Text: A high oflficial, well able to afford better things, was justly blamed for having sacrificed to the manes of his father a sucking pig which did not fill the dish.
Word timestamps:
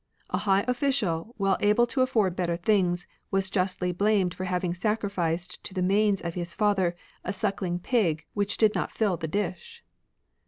A 0.31 0.39
high 0.39 0.65
oflficial, 0.65 1.35
well 1.37 1.57
able 1.59 1.85
to 1.85 2.01
afford 2.01 2.35
better 2.35 2.57
things, 2.57 3.05
was 3.29 3.51
justly 3.51 3.91
blamed 3.91 4.33
for 4.33 4.45
having 4.45 4.73
sacrificed 4.73 5.63
to 5.65 5.75
the 5.75 5.83
manes 5.83 6.21
of 6.21 6.33
his 6.33 6.55
father 6.55 6.95
a 7.23 7.31
sucking 7.31 7.77
pig 7.77 8.25
which 8.33 8.57
did 8.57 8.73
not 8.73 8.91
fill 8.91 9.15
the 9.15 9.27
dish. 9.27 9.83